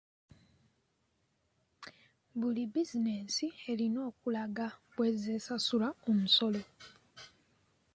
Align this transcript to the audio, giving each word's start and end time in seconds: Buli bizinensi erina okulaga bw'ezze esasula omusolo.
Buli 2.39 2.63
bizinensi 2.73 3.45
erina 3.71 3.99
okulaga 4.09 4.67
bw'ezze 4.93 5.31
esasula 5.39 5.89
omusolo. 6.09 6.61